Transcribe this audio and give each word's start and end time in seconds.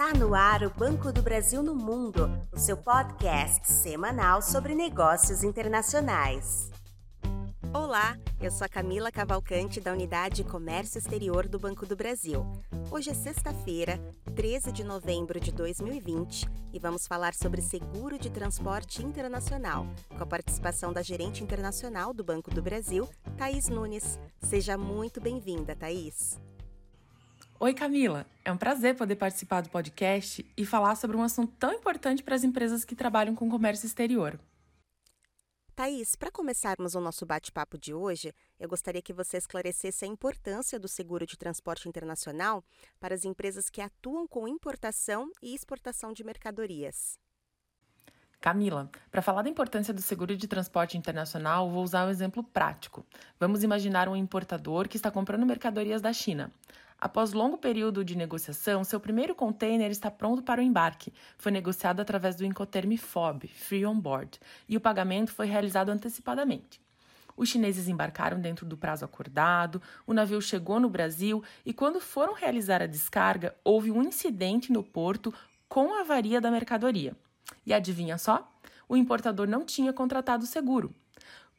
Está 0.00 0.18
no 0.18 0.34
ar 0.34 0.62
o 0.62 0.70
Banco 0.70 1.12
do 1.12 1.20
Brasil 1.20 1.62
no 1.62 1.74
Mundo, 1.74 2.30
o 2.50 2.58
seu 2.58 2.74
podcast 2.74 3.70
semanal 3.70 4.40
sobre 4.40 4.74
negócios 4.74 5.44
internacionais. 5.44 6.70
Olá, 7.74 8.16
eu 8.40 8.50
sou 8.50 8.64
a 8.64 8.68
Camila 8.68 9.12
Cavalcante 9.12 9.78
da 9.78 9.92
Unidade 9.92 10.42
Comércio 10.42 10.96
Exterior 10.96 11.46
do 11.46 11.58
Banco 11.58 11.84
do 11.84 11.96
Brasil. 11.96 12.50
Hoje 12.90 13.10
é 13.10 13.14
sexta-feira, 13.14 14.00
13 14.34 14.72
de 14.72 14.84
novembro 14.84 15.38
de 15.38 15.52
2020 15.52 16.48
e 16.72 16.78
vamos 16.78 17.06
falar 17.06 17.34
sobre 17.34 17.60
seguro 17.60 18.18
de 18.18 18.30
transporte 18.30 19.04
internacional, 19.04 19.86
com 20.16 20.22
a 20.22 20.26
participação 20.26 20.94
da 20.94 21.02
gerente 21.02 21.44
internacional 21.44 22.14
do 22.14 22.24
Banco 22.24 22.50
do 22.50 22.62
Brasil, 22.62 23.06
Thaís 23.36 23.68
Nunes. 23.68 24.18
Seja 24.38 24.78
muito 24.78 25.20
bem-vinda, 25.20 25.76
Thaís. 25.76 26.40
Oi, 27.62 27.74
Camila! 27.74 28.24
É 28.42 28.50
um 28.50 28.56
prazer 28.56 28.96
poder 28.96 29.16
participar 29.16 29.60
do 29.60 29.68
podcast 29.68 30.50
e 30.56 30.64
falar 30.64 30.94
sobre 30.94 31.14
um 31.14 31.22
assunto 31.22 31.52
tão 31.58 31.74
importante 31.74 32.22
para 32.22 32.34
as 32.34 32.42
empresas 32.42 32.86
que 32.86 32.96
trabalham 32.96 33.34
com 33.34 33.50
comércio 33.50 33.84
exterior. 33.84 34.40
Thaís, 35.76 36.16
para 36.16 36.30
começarmos 36.30 36.94
o 36.94 37.00
nosso 37.02 37.26
bate-papo 37.26 37.76
de 37.76 37.92
hoje, 37.92 38.32
eu 38.58 38.66
gostaria 38.66 39.02
que 39.02 39.12
você 39.12 39.36
esclarecesse 39.36 40.06
a 40.06 40.08
importância 40.08 40.80
do 40.80 40.88
seguro 40.88 41.26
de 41.26 41.36
transporte 41.36 41.86
internacional 41.86 42.64
para 42.98 43.14
as 43.14 43.26
empresas 43.26 43.68
que 43.68 43.82
atuam 43.82 44.26
com 44.26 44.48
importação 44.48 45.30
e 45.42 45.54
exportação 45.54 46.14
de 46.14 46.24
mercadorias. 46.24 47.18
Camila, 48.40 48.90
para 49.10 49.20
falar 49.20 49.42
da 49.42 49.50
importância 49.50 49.92
do 49.92 50.00
seguro 50.00 50.34
de 50.34 50.48
transporte 50.48 50.96
internacional, 50.96 51.68
vou 51.68 51.84
usar 51.84 52.06
um 52.06 52.10
exemplo 52.10 52.42
prático. 52.42 53.04
Vamos 53.38 53.62
imaginar 53.62 54.08
um 54.08 54.16
importador 54.16 54.88
que 54.88 54.96
está 54.96 55.10
comprando 55.10 55.44
mercadorias 55.44 56.00
da 56.00 56.10
China. 56.10 56.50
Após 57.00 57.32
longo 57.32 57.56
período 57.56 58.04
de 58.04 58.14
negociação, 58.14 58.84
seu 58.84 59.00
primeiro 59.00 59.34
container 59.34 59.90
está 59.90 60.10
pronto 60.10 60.42
para 60.42 60.60
o 60.60 60.64
embarque. 60.64 61.14
Foi 61.38 61.50
negociado 61.50 62.00
através 62.00 62.36
do 62.36 62.44
Incoterm 62.44 62.94
FOB, 62.98 63.48
Free 63.48 63.86
On 63.86 63.98
Board, 63.98 64.38
e 64.68 64.76
o 64.76 64.80
pagamento 64.80 65.32
foi 65.32 65.46
realizado 65.46 65.88
antecipadamente. 65.88 66.78
Os 67.34 67.48
chineses 67.48 67.88
embarcaram 67.88 68.38
dentro 68.38 68.66
do 68.66 68.76
prazo 68.76 69.06
acordado, 69.06 69.80
o 70.06 70.12
navio 70.12 70.42
chegou 70.42 70.78
no 70.78 70.90
Brasil 70.90 71.42
e, 71.64 71.72
quando 71.72 72.00
foram 72.00 72.34
realizar 72.34 72.82
a 72.82 72.86
descarga, 72.86 73.56
houve 73.64 73.90
um 73.90 74.02
incidente 74.02 74.70
no 74.70 74.82
porto 74.82 75.32
com 75.70 75.94
a 75.94 76.00
avaria 76.00 76.38
da 76.38 76.50
mercadoria. 76.50 77.16
E 77.64 77.72
adivinha 77.72 78.18
só? 78.18 78.52
O 78.86 78.94
importador 78.94 79.48
não 79.48 79.64
tinha 79.64 79.90
contratado 79.90 80.44
seguro. 80.44 80.94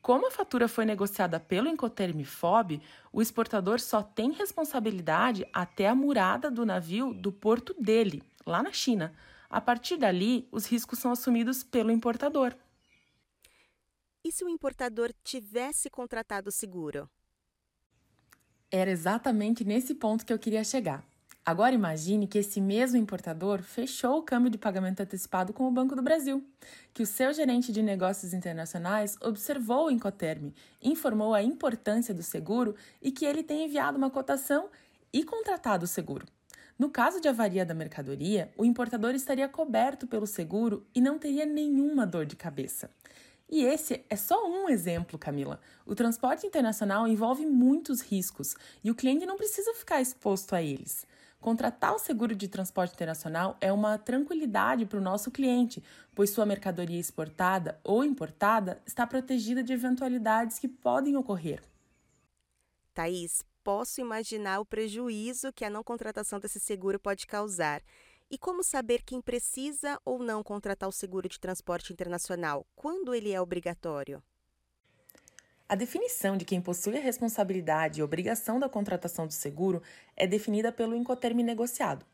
Como 0.01 0.27
a 0.27 0.31
fatura 0.31 0.67
foi 0.67 0.83
negociada 0.83 1.39
pelo 1.39 1.69
Incoterm 1.69 2.23
FOB, 2.23 2.81
o 3.13 3.21
exportador 3.21 3.79
só 3.79 4.01
tem 4.01 4.31
responsabilidade 4.31 5.45
até 5.53 5.87
a 5.87 5.93
murada 5.93 6.49
do 6.49 6.65
navio 6.65 7.13
do 7.13 7.31
porto 7.31 7.75
dele, 7.79 8.23
lá 8.43 8.63
na 8.63 8.71
China. 8.71 9.13
A 9.47 9.61
partir 9.61 9.97
dali, 9.97 10.47
os 10.51 10.65
riscos 10.65 10.97
são 10.97 11.11
assumidos 11.11 11.63
pelo 11.63 11.91
importador. 11.91 12.55
E 14.23 14.31
se 14.31 14.43
o 14.43 14.49
importador 14.49 15.11
tivesse 15.23 15.89
contratado 15.89 16.51
seguro? 16.51 17.07
Era 18.71 18.89
exatamente 18.89 19.63
nesse 19.63 19.93
ponto 19.93 20.25
que 20.25 20.33
eu 20.33 20.39
queria 20.39 20.63
chegar. 20.63 21.10
Agora 21.43 21.73
imagine 21.73 22.27
que 22.27 22.37
esse 22.37 22.61
mesmo 22.61 22.97
importador 22.97 23.63
fechou 23.63 24.19
o 24.19 24.21
câmbio 24.21 24.51
de 24.51 24.59
pagamento 24.59 25.01
antecipado 25.01 25.51
com 25.51 25.67
o 25.67 25.71
Banco 25.71 25.95
do 25.95 26.01
Brasil, 26.01 26.45
que 26.93 27.01
o 27.01 27.05
seu 27.05 27.33
gerente 27.33 27.71
de 27.71 27.81
negócios 27.81 28.31
internacionais 28.31 29.17
observou 29.19 29.87
o 29.87 29.91
Incoterm, 29.91 30.51
informou 30.79 31.33
a 31.33 31.41
importância 31.41 32.13
do 32.13 32.21
seguro 32.21 32.75
e 33.01 33.11
que 33.11 33.25
ele 33.25 33.41
tem 33.41 33.65
enviado 33.65 33.97
uma 33.97 34.11
cotação 34.11 34.69
e 35.11 35.23
contratado 35.23 35.85
o 35.85 35.87
seguro. 35.87 36.27
No 36.77 36.91
caso 36.91 37.19
de 37.19 37.27
avaria 37.27 37.65
da 37.65 37.73
mercadoria, 37.73 38.51
o 38.55 38.63
importador 38.63 39.15
estaria 39.15 39.49
coberto 39.49 40.05
pelo 40.05 40.27
seguro 40.27 40.85
e 40.93 41.01
não 41.01 41.17
teria 41.17 41.45
nenhuma 41.45 42.05
dor 42.05 42.27
de 42.27 42.35
cabeça. 42.35 42.87
E 43.49 43.63
esse 43.63 44.05
é 44.09 44.15
só 44.15 44.47
um 44.47 44.69
exemplo, 44.69 45.17
Camila. 45.17 45.59
O 45.87 45.95
transporte 45.95 46.45
internacional 46.45 47.07
envolve 47.07 47.45
muitos 47.47 47.99
riscos 47.99 48.55
e 48.83 48.91
o 48.91 48.95
cliente 48.95 49.25
não 49.25 49.35
precisa 49.35 49.73
ficar 49.73 49.99
exposto 49.99 50.55
a 50.55 50.61
eles. 50.61 51.05
Contratar 51.41 51.95
o 51.95 51.97
seguro 51.97 52.35
de 52.35 52.47
transporte 52.47 52.93
internacional 52.93 53.57
é 53.59 53.73
uma 53.73 53.97
tranquilidade 53.97 54.85
para 54.85 54.99
o 54.99 55.01
nosso 55.01 55.31
cliente, 55.31 55.83
pois 56.13 56.29
sua 56.29 56.45
mercadoria 56.45 56.99
exportada 56.99 57.81
ou 57.83 58.05
importada 58.05 58.79
está 58.85 59.07
protegida 59.07 59.63
de 59.63 59.73
eventualidades 59.73 60.59
que 60.59 60.67
podem 60.67 61.17
ocorrer. 61.17 61.63
Thaís, 62.93 63.43
posso 63.63 63.99
imaginar 63.99 64.59
o 64.59 64.65
prejuízo 64.65 65.51
que 65.51 65.65
a 65.65 65.69
não 65.69 65.83
contratação 65.83 66.39
desse 66.39 66.59
seguro 66.59 66.99
pode 66.99 67.25
causar. 67.25 67.81
E 68.29 68.37
como 68.37 68.63
saber 68.63 69.01
quem 69.01 69.19
precisa 69.19 69.99
ou 70.05 70.19
não 70.19 70.43
contratar 70.43 70.87
o 70.87 70.91
seguro 70.91 71.27
de 71.27 71.39
transporte 71.39 71.91
internacional? 71.91 72.67
Quando 72.75 73.15
ele 73.15 73.31
é 73.31 73.41
obrigatório? 73.41 74.21
A 75.71 75.75
definição 75.75 76.35
de 76.35 76.43
quem 76.43 76.59
possui 76.59 76.97
a 76.97 77.01
responsabilidade 77.01 78.01
e 78.01 78.03
obrigação 78.03 78.59
da 78.59 78.67
contratação 78.67 79.25
do 79.25 79.31
seguro 79.31 79.81
é 80.17 80.27
definida 80.27 80.69
pelo 80.69 80.97
Incoterm 80.97 81.41
negociado. 81.41 82.05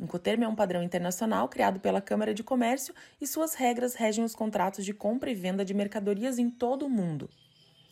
Incoterm 0.00 0.44
é 0.44 0.48
um 0.48 0.54
padrão 0.54 0.82
internacional 0.82 1.46
criado 1.46 1.78
pela 1.78 2.00
Câmara 2.00 2.32
de 2.32 2.42
Comércio 2.42 2.94
e 3.20 3.26
suas 3.26 3.52
regras 3.52 3.94
regem 3.94 4.24
os 4.24 4.34
contratos 4.34 4.82
de 4.82 4.94
compra 4.94 5.30
e 5.30 5.34
venda 5.34 5.62
de 5.62 5.74
mercadorias 5.74 6.38
em 6.38 6.48
todo 6.48 6.86
o 6.86 6.88
mundo. 6.88 7.28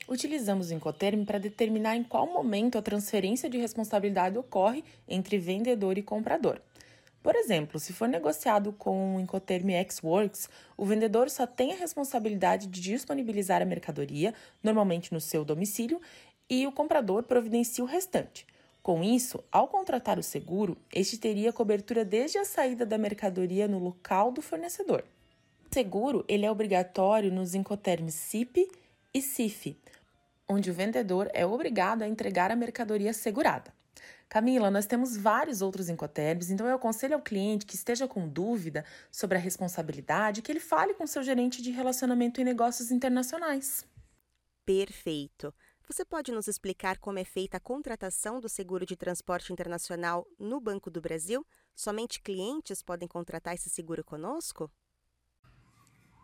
Utilizamos 0.09 0.71
o 0.71 0.75
Incoterm 0.75 1.27
para 1.27 1.39
determinar 1.39 1.97
em 1.97 2.03
qual 2.03 2.27
momento 2.27 2.79
a 2.79 2.83
transferência 2.83 3.51
de 3.51 3.59
responsabilidade 3.59 4.39
ocorre 4.39 4.83
entre 5.07 5.37
vendedor 5.37 5.99
e 5.99 6.03
comprador. 6.03 6.63
Por 7.23 7.37
exemplo, 7.37 7.79
se 7.79 7.93
for 7.93 8.09
negociado 8.09 8.73
com 8.73 9.17
o 9.17 9.21
Incoterm 9.21 9.71
X-Works, 9.71 10.49
o 10.77 10.87
vendedor 10.87 11.29
só 11.29 11.47
tem 11.47 11.73
a 11.73 11.77
responsabilidade 11.77 12.67
de 12.67 12.81
disponibilizar 12.81 13.61
a 13.61 13.67
mercadoria, 13.67 14.35
normalmente 14.63 15.13
no 15.13 15.21
seu 15.21 15.45
domicílio, 15.45 16.01
e 16.49 16.67
o 16.67 16.73
comprador 16.73 17.23
providencia 17.25 17.85
o 17.85 17.87
restante. 17.87 18.47
Com 18.83 19.05
isso, 19.05 19.45
ao 19.53 19.69
contratar 19.69 20.19
o 20.19 20.23
seguro, 20.23 20.77
este 20.91 21.19
teria 21.19 21.53
cobertura 21.53 22.05
desde 22.05 22.39
a 22.39 22.45
saída 22.47 22.87
da 22.87 22.97
mercadoria 22.97 23.69
no 23.69 23.79
local 23.79 24.33
do 24.33 24.41
fornecedor. 24.41 25.05
O 25.71 25.75
seguro 25.75 26.25
ele 26.27 26.47
é 26.47 26.51
obrigatório 26.51 27.31
nos 27.31 27.55
Incoterms 27.55 28.15
CIP 28.15 28.67
e 29.13 29.21
CIF, 29.21 29.77
onde 30.49 30.71
o 30.71 30.75
vendedor 30.75 31.31
é 31.35 31.45
obrigado 31.45 32.03
a 32.03 32.09
entregar 32.09 32.51
a 32.51 32.57
mercadoria 32.57 33.13
segurada. 33.13 33.71
Camila, 34.29 34.71
nós 34.71 34.87
temos 34.87 35.17
vários 35.17 35.63
outros 35.63 35.89
incoterms, 35.89 36.51
então 36.51 36.67
eu 36.67 36.77
aconselho 36.77 37.15
ao 37.15 37.23
cliente 37.23 37.67
que 37.67 37.75
esteja 37.75 38.07
com 38.07 38.29
dúvida 38.29 38.85
sobre 39.11 39.37
a 39.37 39.41
responsabilidade 39.41 40.43
que 40.43 40.53
ele 40.53 40.61
fale 40.61 40.95
com 40.95 41.07
seu 41.07 41.23
gerente 41.23 41.61
de 41.63 41.71
relacionamento 41.71 42.41
e 42.41 42.45
negócios 42.45 42.91
internacionais. 42.91 43.85
Perfeito. 44.65 45.53
Você 45.89 46.05
pode 46.05 46.31
nos 46.31 46.47
explicar 46.47 46.99
como 46.99 47.19
é 47.19 47.25
feita 47.25 47.57
a 47.57 47.61
contratação 47.61 48.41
do 48.41 48.49
seguro 48.49 48.87
de 48.87 48.97
transporte 48.97 49.53
internacional 49.53 50.25
no 50.39 50.61
Banco 50.61 50.89
do 50.89 51.01
Brasil? 51.01 51.45
Somente 51.75 52.23
clientes 52.23 52.81
podem 52.81 53.09
contratar 53.09 53.55
esse 53.55 53.69
seguro 53.69 54.05
conosco? 54.05 54.71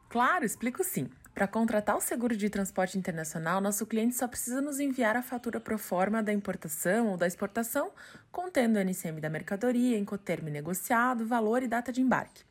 Claro, 0.08 0.44
explico 0.44 0.84
sim. 0.84 1.10
Para 1.36 1.46
contratar 1.46 1.94
o 1.94 2.00
seguro 2.00 2.34
de 2.34 2.48
transporte 2.48 2.96
internacional, 2.96 3.60
nosso 3.60 3.84
cliente 3.84 4.16
só 4.16 4.26
precisa 4.26 4.62
nos 4.62 4.80
enviar 4.80 5.18
a 5.18 5.22
fatura 5.22 5.60
pro 5.60 5.76
forma 5.76 6.22
da 6.22 6.32
importação 6.32 7.08
ou 7.08 7.18
da 7.18 7.26
exportação, 7.26 7.90
contendo 8.32 8.76
o 8.76 8.78
NCM 8.78 9.20
da 9.20 9.28
mercadoria, 9.28 9.98
Incoterm 9.98 10.48
negociado, 10.48 11.26
valor 11.26 11.62
e 11.62 11.68
data 11.68 11.92
de 11.92 12.00
embarque. 12.00 12.42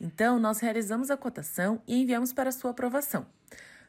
Então, 0.00 0.38
nós 0.38 0.58
realizamos 0.58 1.10
a 1.10 1.18
cotação 1.18 1.82
e 1.86 2.00
enviamos 2.00 2.32
para 2.32 2.50
sua 2.50 2.70
aprovação. 2.70 3.26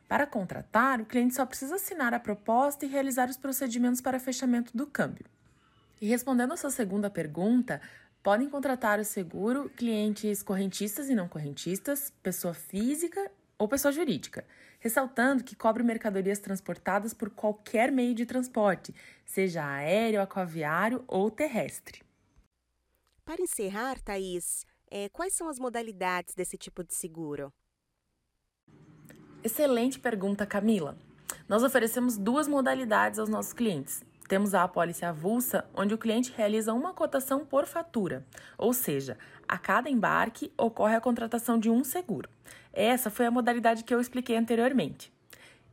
Para 0.05 0.27
contratar, 0.27 0.99
o 0.99 1.05
cliente 1.05 1.33
só 1.33 1.45
precisa 1.45 1.75
assinar 1.75 2.13
a 2.13 2.19
proposta 2.19 2.85
e 2.85 2.89
realizar 2.89 3.29
os 3.29 3.37
procedimentos 3.37 4.01
para 4.01 4.19
fechamento 4.19 4.75
do 4.75 4.85
câmbio. 4.85 5.25
E 6.01 6.07
respondendo 6.07 6.51
a 6.51 6.57
sua 6.57 6.71
segunda 6.71 7.09
pergunta, 7.09 7.79
Podem 8.23 8.47
contratar 8.47 8.99
o 8.99 9.03
seguro 9.03 9.67
clientes 9.75 10.43
correntistas 10.43 11.09
e 11.09 11.15
não 11.15 11.27
correntistas, 11.27 12.13
pessoa 12.21 12.53
física 12.53 13.31
ou 13.61 13.67
pessoa 13.67 13.91
jurídica, 13.91 14.43
ressaltando 14.79 15.43
que 15.43 15.55
cobre 15.55 15.83
mercadorias 15.83 16.39
transportadas 16.39 17.13
por 17.13 17.29
qualquer 17.29 17.91
meio 17.91 18.15
de 18.15 18.25
transporte, 18.25 18.91
seja 19.23 19.63
aéreo, 19.63 20.19
aquaviário 20.19 21.03
ou 21.07 21.29
terrestre. 21.29 22.01
Para 23.23 23.39
encerrar, 23.39 24.01
Thaís, 24.01 24.65
é, 24.89 25.09
quais 25.09 25.33
são 25.33 25.47
as 25.47 25.59
modalidades 25.59 26.33
desse 26.33 26.57
tipo 26.57 26.83
de 26.83 26.95
seguro? 26.95 27.53
Excelente 29.43 29.99
pergunta, 29.99 30.43
Camila. 30.43 30.97
Nós 31.47 31.61
oferecemos 31.61 32.17
duas 32.17 32.47
modalidades 32.47 33.19
aos 33.19 33.29
nossos 33.29 33.53
clientes: 33.53 34.03
temos 34.31 34.53
a 34.53 34.63
apólice 34.63 35.03
avulsa, 35.03 35.65
onde 35.73 35.93
o 35.93 35.97
cliente 35.97 36.33
realiza 36.33 36.73
uma 36.73 36.93
cotação 36.93 37.45
por 37.45 37.65
fatura, 37.65 38.25
ou 38.57 38.71
seja, 38.71 39.17
a 39.45 39.57
cada 39.57 39.89
embarque 39.89 40.53
ocorre 40.57 40.95
a 40.95 41.01
contratação 41.01 41.59
de 41.59 41.69
um 41.69 41.83
seguro. 41.83 42.29
Essa 42.71 43.09
foi 43.09 43.25
a 43.25 43.31
modalidade 43.31 43.83
que 43.83 43.93
eu 43.93 43.99
expliquei 43.99 44.37
anteriormente. 44.37 45.11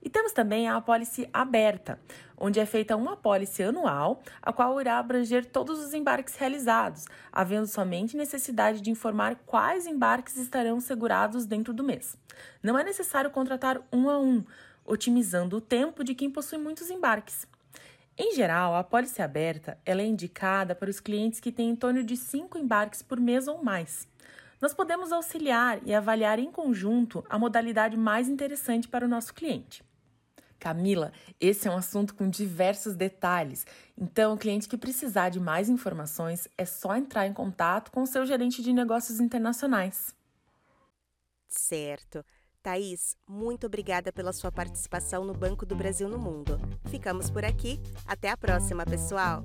E 0.02 0.10
temos 0.10 0.32
também 0.32 0.66
a 0.66 0.74
apólice 0.74 1.28
aberta, 1.32 2.00
onde 2.36 2.58
é 2.58 2.66
feita 2.66 2.96
uma 2.96 3.12
apólice 3.12 3.62
anual, 3.62 4.24
a 4.42 4.52
qual 4.52 4.80
irá 4.80 4.98
abranger 4.98 5.46
todos 5.46 5.78
os 5.78 5.94
embarques 5.94 6.34
realizados, 6.34 7.04
havendo 7.30 7.68
somente 7.68 8.16
necessidade 8.16 8.80
de 8.80 8.90
informar 8.90 9.36
quais 9.46 9.86
embarques 9.86 10.36
estarão 10.36 10.80
segurados 10.80 11.46
dentro 11.46 11.72
do 11.72 11.84
mês. 11.84 12.16
Não 12.60 12.76
é 12.76 12.82
necessário 12.82 13.30
contratar 13.30 13.80
um 13.92 14.10
a 14.10 14.18
um, 14.18 14.44
otimizando 14.84 15.58
o 15.58 15.60
tempo 15.60 16.02
de 16.02 16.12
quem 16.12 16.28
possui 16.28 16.58
muitos 16.58 16.90
embarques. 16.90 17.46
Em 18.20 18.34
geral, 18.34 18.74
a 18.74 18.80
apólice 18.80 19.22
aberta 19.22 19.78
é 19.86 19.94
indicada 20.04 20.74
para 20.74 20.90
os 20.90 20.98
clientes 20.98 21.38
que 21.38 21.52
têm 21.52 21.70
em 21.70 21.76
torno 21.76 22.02
de 22.02 22.16
cinco 22.16 22.58
embarques 22.58 23.00
por 23.00 23.20
mês 23.20 23.46
ou 23.46 23.62
mais. 23.62 24.08
Nós 24.60 24.74
podemos 24.74 25.12
auxiliar 25.12 25.80
e 25.86 25.94
avaliar 25.94 26.40
em 26.40 26.50
conjunto 26.50 27.24
a 27.30 27.38
modalidade 27.38 27.96
mais 27.96 28.28
interessante 28.28 28.88
para 28.88 29.04
o 29.04 29.08
nosso 29.08 29.32
cliente. 29.32 29.84
Camila, 30.58 31.12
esse 31.40 31.68
é 31.68 31.70
um 31.70 31.76
assunto 31.76 32.12
com 32.16 32.28
diversos 32.28 32.96
detalhes, 32.96 33.64
então 33.96 34.34
o 34.34 34.36
cliente 34.36 34.68
que 34.68 34.76
precisar 34.76 35.28
de 35.28 35.38
mais 35.38 35.68
informações 35.68 36.48
é 36.58 36.64
só 36.64 36.96
entrar 36.96 37.28
em 37.28 37.32
contato 37.32 37.92
com 37.92 38.02
o 38.02 38.06
seu 38.08 38.26
gerente 38.26 38.60
de 38.60 38.72
negócios 38.72 39.20
internacionais. 39.20 40.12
Certo. 41.46 42.24
Thaís, 42.62 43.16
muito 43.28 43.66
obrigada 43.66 44.12
pela 44.12 44.32
sua 44.32 44.50
participação 44.50 45.24
no 45.24 45.32
Banco 45.32 45.64
do 45.64 45.76
Brasil 45.76 46.08
no 46.08 46.18
Mundo. 46.18 46.60
Ficamos 46.90 47.30
por 47.30 47.44
aqui. 47.44 47.80
Até 48.06 48.30
a 48.30 48.36
próxima, 48.36 48.84
pessoal! 48.84 49.44